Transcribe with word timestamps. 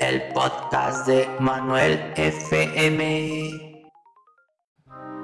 el 0.00 0.22
podcast 0.32 1.06
de 1.06 1.28
Manuel 1.40 2.00
FM. 2.16 3.84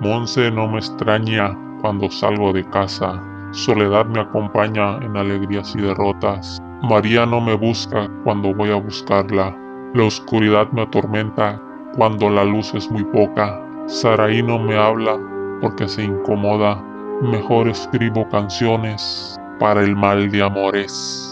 Monse 0.00 0.50
no 0.50 0.68
me 0.68 0.78
extraña 0.78 1.56
cuando 1.80 2.10
salgo 2.10 2.52
de 2.52 2.62
casa. 2.68 3.22
Soledad 3.52 4.04
me 4.06 4.20
acompaña 4.20 4.98
en 4.98 5.16
alegrías 5.16 5.74
y 5.76 5.80
derrotas. 5.80 6.60
María 6.82 7.24
no 7.24 7.40
me 7.40 7.54
busca 7.54 8.08
cuando 8.22 8.54
voy 8.54 8.70
a 8.70 8.76
buscarla. 8.76 9.56
La 9.94 10.04
oscuridad 10.04 10.70
me 10.72 10.82
atormenta 10.82 11.60
cuando 11.96 12.28
la 12.28 12.44
luz 12.44 12.74
es 12.74 12.90
muy 12.90 13.04
poca. 13.04 13.58
Saraí 13.86 14.42
no 14.42 14.58
me 14.58 14.76
habla 14.76 15.18
porque 15.62 15.88
se 15.88 16.04
incomoda. 16.04 16.82
Mejor 17.22 17.68
escribo 17.68 18.28
canciones 18.28 19.40
para 19.58 19.80
el 19.80 19.96
mal 19.96 20.30
de 20.30 20.42
amores. 20.42 21.25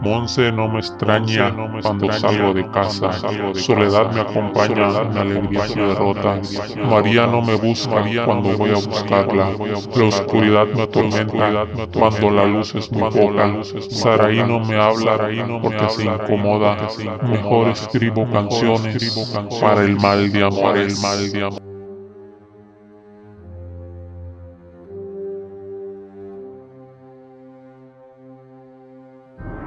Monse 0.00 0.52
no 0.52 0.68
me 0.68 0.78
extraña 0.78 1.54
cuando 1.82 2.12
salgo 2.12 2.54
de 2.54 2.70
casa. 2.70 3.10
Soledad 3.54 4.12
me 4.12 4.20
acompaña 4.20 5.02
en 5.02 5.18
alegrías 5.18 5.70
y 5.70 5.80
derrotas. 5.80 6.76
María 6.76 7.26
no 7.26 7.42
me 7.42 7.56
busca 7.56 8.04
cuando 8.24 8.56
voy 8.56 8.70
a 8.70 8.74
buscarla. 8.74 9.50
La 9.96 10.04
oscuridad 10.04 10.66
me 10.68 10.82
atormenta 10.82 11.66
cuando 11.92 12.30
la 12.30 12.46
luz 12.46 12.74
es 12.74 12.90
muy 12.92 13.10
poca. 13.10 13.62
Saraí 13.90 14.42
no 14.44 14.60
me 14.60 14.76
habla 14.76 15.18
porque 15.62 15.88
se 15.90 16.04
incomoda. 16.04 16.76
Mejor 17.22 17.68
escribo 17.68 18.28
canciones 18.30 19.28
para 19.60 19.84
el 19.84 19.96
mal 19.96 20.30
de 20.30 20.44
amores. 20.44 21.67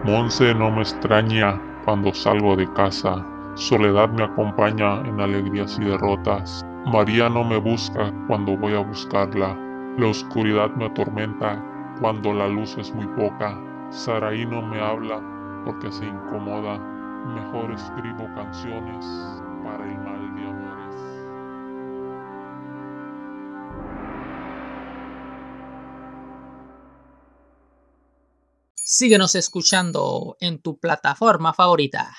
Monse 0.04 0.56
no 0.56 0.72
me 0.72 0.82
extraña 0.82 1.62
cuando 1.86 2.12
salgo 2.12 2.56
de 2.56 2.68
casa. 2.74 3.24
Soledad 3.54 4.10
me 4.10 4.24
acompaña 4.24 5.00
en 5.02 5.22
alegrías 5.22 5.78
y 5.80 5.86
derrotas. 5.86 6.66
María 6.88 7.30
no 7.30 7.44
me 7.44 7.58
busca 7.58 8.12
cuando 8.28 8.58
voy 8.58 8.74
a 8.74 8.80
buscarla. 8.80 9.56
La 10.00 10.08
oscuridad 10.08 10.72
me 10.72 10.86
atormenta 10.86 11.64
cuando 12.00 12.34
la 12.34 12.48
luz 12.48 12.76
es 12.80 12.92
muy 12.96 13.06
poca. 13.10 13.56
Saraí 13.92 14.44
no 14.44 14.64
me 14.64 14.80
habla 14.80 15.22
porque 15.66 15.92
se 15.92 16.08
incomoda. 16.08 16.80
Mejor 17.36 17.72
escribo 17.72 18.28
canciones 18.34 19.06
para 19.64 19.86
el 19.86 20.00
mal 20.00 20.36
de 20.36 20.48
amores. 20.50 20.81
Síguenos 29.02 29.34
escuchando 29.34 30.38
en 30.40 30.62
tu 30.62 30.78
plataforma 30.78 31.56
favorita. 31.56 32.16